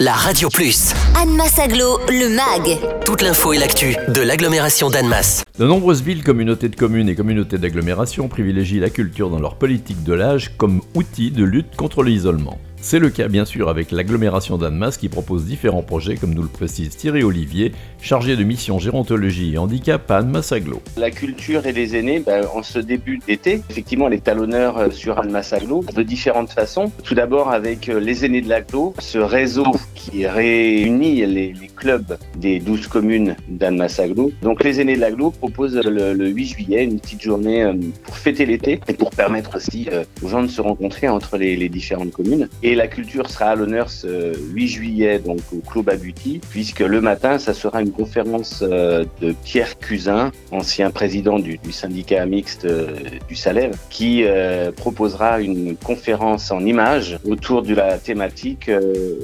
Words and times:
la 0.00 0.12
Radio 0.12 0.50
Plus. 0.50 0.92
Annemasse 1.14 1.58
Aglo, 1.58 1.98
le 2.08 2.28
MAG. 2.28 2.78
Toute 3.06 3.22
l'info 3.22 3.54
et 3.54 3.58
l'actu 3.58 3.96
de 4.08 4.20
l'agglomération 4.20 4.90
d'Annemasse. 4.90 5.44
De 5.58 5.66
nombreuses 5.66 6.02
villes, 6.02 6.22
communautés 6.22 6.68
de 6.68 6.76
communes 6.76 7.08
et 7.08 7.14
communautés 7.14 7.56
d'agglomération 7.56 8.28
privilégient 8.28 8.80
la 8.80 8.90
culture 8.90 9.30
dans 9.30 9.38
leur 9.38 9.54
politique 9.54 10.02
de 10.02 10.12
l'âge 10.12 10.52
comme 10.58 10.82
outil 10.94 11.30
de 11.30 11.44
lutte 11.44 11.76
contre 11.76 12.02
l'isolement. 12.02 12.58
C'est 12.88 13.00
le 13.00 13.10
cas 13.10 13.26
bien 13.26 13.44
sûr 13.44 13.68
avec 13.68 13.90
l'agglomération 13.90 14.58
d'Annemasse 14.58 14.96
qui 14.96 15.08
propose 15.08 15.44
différents 15.44 15.82
projets 15.82 16.14
comme 16.14 16.32
nous 16.32 16.42
le 16.44 16.48
précise 16.48 16.90
Thierry 16.90 17.24
Olivier, 17.24 17.72
chargé 18.00 18.36
de 18.36 18.44
mission 18.44 18.78
gérontologie 18.78 19.54
et 19.54 19.58
handicap 19.58 20.08
à 20.08 20.18
Annemasse 20.18 20.52
Aglo. 20.52 20.80
La 20.96 21.10
culture 21.10 21.66
et 21.66 21.72
les 21.72 21.96
aînés, 21.96 22.20
ben, 22.20 22.46
en 22.54 22.62
ce 22.62 22.78
début 22.78 23.18
d'été, 23.26 23.60
effectivement, 23.68 24.06
les 24.06 24.20
talonneurs 24.20 24.78
euh, 24.78 24.90
sur 24.92 25.18
Annemasse 25.18 25.52
Aglo 25.52 25.84
de 25.96 26.02
différentes 26.04 26.52
façons. 26.52 26.92
Tout 27.02 27.16
d'abord 27.16 27.50
avec 27.50 27.88
euh, 27.88 27.98
les 27.98 28.24
aînés 28.24 28.40
de 28.40 28.48
l'aglo, 28.48 28.94
ce 29.00 29.18
réseau 29.18 29.66
qui 29.96 30.24
réunit 30.24 31.26
les, 31.26 31.54
clubs 31.74 32.16
des 32.38 32.60
12 32.60 32.86
communes 32.86 33.36
d'Annemasse 33.48 33.98
Aglo. 33.98 34.30
Donc 34.42 34.62
les 34.62 34.80
aînés 34.80 34.94
de 34.94 35.00
l'aglo 35.00 35.32
proposent 35.32 35.74
le, 35.74 36.14
le, 36.14 36.28
8 36.28 36.46
juillet 36.46 36.84
une 36.84 37.00
petite 37.00 37.20
journée 37.20 37.64
euh, 37.64 37.74
pour 38.04 38.16
fêter 38.16 38.46
l'été 38.46 38.80
et 38.86 38.94
pour 38.94 39.10
permettre 39.10 39.56
aussi 39.56 39.88
aux 40.22 40.28
gens 40.28 40.44
de 40.44 40.48
se 40.48 40.60
rencontrer 40.60 41.08
entre 41.08 41.36
les, 41.36 41.56
les 41.56 41.68
différentes 41.68 42.12
communes. 42.12 42.48
Et 42.62 42.75
la 42.76 42.86
culture 42.86 43.28
sera 43.30 43.46
à 43.46 43.54
l'honneur 43.54 43.90
ce 43.90 44.36
8 44.52 44.68
juillet 44.68 45.18
donc 45.18 45.40
au 45.52 45.58
Clos 45.58 45.82
Babuti, 45.82 46.40
puisque 46.50 46.80
le 46.80 47.00
matin, 47.00 47.38
ça 47.38 47.54
sera 47.54 47.80
une 47.80 47.92
conférence 47.92 48.62
euh, 48.62 49.04
de 49.20 49.34
Pierre 49.44 49.78
Cusin, 49.78 50.30
ancien 50.50 50.90
président 50.90 51.38
du, 51.38 51.58
syndicat 51.70 52.24
mixte 52.26 52.64
euh, 52.64 52.94
du 53.28 53.34
Salève, 53.34 53.76
qui 53.90 54.24
euh, 54.24 54.70
proposera 54.72 55.40
une 55.40 55.76
conférence 55.76 56.50
en 56.50 56.64
images 56.64 57.18
autour 57.24 57.62
de 57.62 57.74
la 57.74 57.98
thématique 57.98 58.70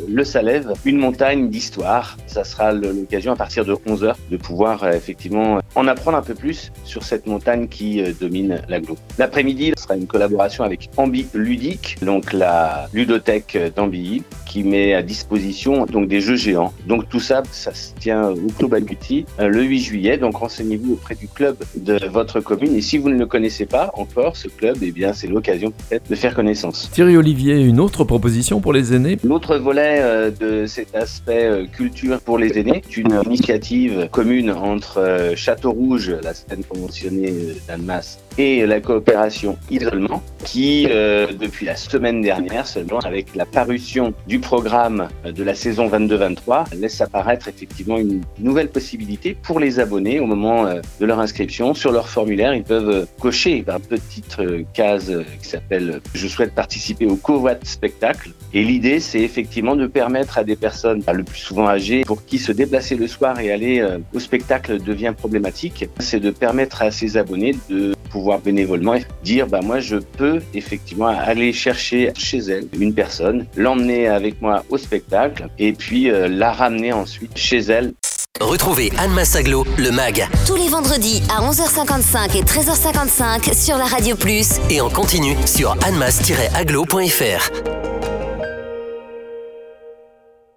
Le 0.08 0.24
Salève, 0.24 0.72
une 0.84 0.98
montagne 0.98 1.48
d'histoire. 1.48 2.16
Ça 2.26 2.44
sera 2.44 2.72
l'occasion 2.72 3.32
à 3.32 3.36
partir 3.36 3.64
de 3.64 3.74
11h 3.74 4.14
de 4.30 4.36
pouvoir 4.36 4.88
effectivement 4.88 5.60
en 5.74 5.86
apprendre 5.86 6.16
un 6.18 6.22
peu 6.22 6.34
plus 6.34 6.72
sur 6.84 7.02
cette 7.02 7.26
montagne 7.26 7.68
qui 7.68 8.02
domine 8.20 8.62
l'agglo. 8.68 8.96
L'après-midi, 9.18 9.72
ce 9.76 9.82
sera 9.82 9.96
une 9.96 10.06
collaboration 10.06 10.64
avec 10.64 10.90
Ambi 10.96 11.26
Ludique, 11.34 11.98
donc 12.02 12.32
la 12.32 12.88
ludothèque 12.92 13.31
d'Ambilly 13.74 14.22
qui 14.46 14.64
met 14.64 14.94
à 14.94 15.02
disposition 15.02 15.86
donc 15.86 16.08
des 16.08 16.20
jeux 16.20 16.36
géants. 16.36 16.72
Donc 16.86 17.08
tout 17.08 17.20
ça, 17.20 17.42
ça 17.50 17.72
se 17.72 17.94
tient 17.94 18.30
au 18.30 18.50
Club 18.58 18.74
Aguti 18.74 19.24
le 19.38 19.62
8 19.62 19.80
juillet. 19.80 20.18
Donc 20.18 20.36
renseignez-vous 20.36 20.94
auprès 20.94 21.14
du 21.14 21.28
club 21.28 21.56
de 21.74 21.98
votre 22.08 22.40
commune. 22.40 22.74
Et 22.74 22.82
si 22.82 22.98
vous 22.98 23.08
ne 23.08 23.18
le 23.18 23.26
connaissez 23.26 23.66
pas 23.66 23.90
encore, 23.94 24.36
ce 24.36 24.48
club, 24.48 24.76
eh 24.82 24.92
bien 24.92 25.12
c'est 25.12 25.26
l'occasion 25.26 25.72
peut-être 25.88 26.10
de 26.10 26.14
faire 26.14 26.34
connaissance. 26.34 26.90
Thierry 26.92 27.16
Olivier, 27.16 27.60
une 27.60 27.80
autre 27.80 28.04
proposition 28.04 28.60
pour 28.60 28.72
les 28.72 28.94
aînés? 28.94 29.18
L'autre 29.24 29.56
volet 29.56 29.98
euh, 30.00 30.30
de 30.30 30.66
cet 30.66 30.94
aspect 30.94 31.44
euh, 31.44 31.66
culture 31.66 32.20
pour 32.20 32.38
les 32.38 32.58
aînés, 32.58 32.82
c'est 32.84 32.98
une 32.98 33.20
initiative 33.26 34.08
commune 34.10 34.50
entre 34.50 34.98
euh, 34.98 35.36
Château 35.36 35.72
Rouge, 35.72 36.14
la 36.22 36.34
scène 36.34 36.64
conventionnée 36.64 37.32
d'Annemasse, 37.66 38.18
et 38.38 38.66
la 38.66 38.80
coopération 38.80 39.56
isolement, 39.70 40.22
qui 40.44 40.84
depuis 40.84 41.66
la 41.66 41.76
semaine 41.76 42.22
dernière 42.22 42.66
seulement 42.66 42.98
avec 43.00 43.34
la 43.34 43.44
parution 43.44 44.12
du 44.26 44.38
programme 44.38 45.08
de 45.24 45.42
la 45.42 45.54
saison 45.54 45.88
22-23 45.88 46.74
laisse 46.76 47.00
apparaître 47.00 47.48
effectivement 47.48 47.98
une 47.98 48.22
nouvelle 48.38 48.68
possibilité 48.68 49.36
pour 49.42 49.60
les 49.60 49.80
abonnés 49.80 50.20
au 50.20 50.26
moment 50.26 50.66
euh, 50.66 50.80
de 51.00 51.06
leur 51.06 51.20
inscription. 51.20 51.74
Sur 51.74 51.92
leur 51.92 52.08
formulaire, 52.08 52.54
ils 52.54 52.64
peuvent 52.64 53.06
cocher 53.20 53.64
un 53.68 53.80
petite 53.80 54.36
euh, 54.38 54.62
case 54.72 55.10
euh, 55.10 55.24
qui 55.40 55.48
s'appelle 55.48 56.00
Je 56.14 56.28
souhaite 56.28 56.54
participer 56.54 57.06
au 57.06 57.16
Covoit 57.16 57.56
spectacle. 57.62 58.30
Et 58.52 58.62
l'idée, 58.62 59.00
c'est 59.00 59.20
effectivement 59.20 59.76
de 59.76 59.86
permettre 59.86 60.38
à 60.38 60.44
des 60.44 60.56
personnes, 60.56 61.02
bah, 61.02 61.12
le 61.12 61.24
plus 61.24 61.38
souvent 61.38 61.68
âgées, 61.68 62.02
pour 62.02 62.24
qui 62.24 62.38
se 62.38 62.52
déplacer 62.52 62.96
le 62.96 63.06
soir 63.06 63.38
et 63.40 63.52
aller 63.52 63.86
au 64.12 64.18
spectacle 64.18 64.82
devient 64.82 65.14
problématique, 65.16 65.88
c'est 65.98 66.20
de 66.20 66.30
permettre 66.30 66.82
à 66.82 66.90
ces 66.90 67.16
abonnés 67.16 67.54
de 67.70 67.94
pouvoir 68.12 68.38
bénévolement 68.38 68.94
dire 69.24 69.46
bah 69.46 69.60
moi 69.62 69.80
je 69.80 69.96
peux 69.96 70.40
effectivement 70.54 71.08
aller 71.08 71.52
chercher 71.52 72.12
chez 72.16 72.38
elle 72.38 72.66
une 72.78 72.94
personne, 72.94 73.46
l'emmener 73.56 74.06
avec 74.06 74.40
moi 74.40 74.64
au 74.70 74.78
spectacle 74.78 75.48
et 75.58 75.72
puis 75.72 76.10
euh, 76.10 76.28
la 76.28 76.52
ramener 76.52 76.92
ensuite 76.92 77.36
chez 77.36 77.58
elle. 77.58 77.94
Retrouvez 78.40 78.92
Anne 78.98 79.12
Massaglo, 79.12 79.64
le 79.78 79.90
MAG. 79.90 80.26
Tous 80.46 80.56
les 80.56 80.68
vendredis 80.68 81.22
à 81.30 81.42
11h55 81.48 82.36
et 82.36 82.42
13h55 82.42 83.54
sur 83.54 83.76
la 83.76 83.84
Radio 83.84 84.16
Plus. 84.16 84.58
Et 84.70 84.80
en 84.80 84.90
continu 84.90 85.36
sur 85.46 85.76
annemass-aglo.fr. 85.84 87.81